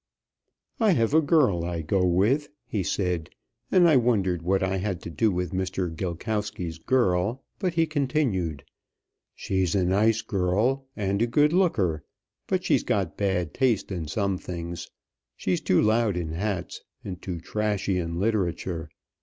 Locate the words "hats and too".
16.31-17.39